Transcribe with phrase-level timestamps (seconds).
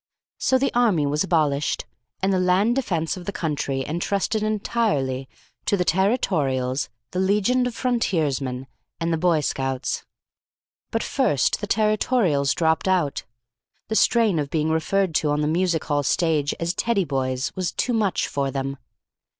[0.39, 1.85] So the army was abolished,
[2.23, 5.29] and the land defence of the country entrusted entirely
[5.67, 8.65] to the Territorials, the Legion of Frontiersmen,
[8.99, 10.03] and the Boy Scouts.
[10.89, 13.25] But first the Territorials dropped out.
[13.89, 17.71] The strain of being referred to on the music hall stage as Teddy boys was
[17.71, 18.77] too much for them.